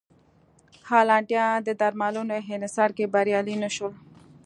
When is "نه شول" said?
3.63-3.93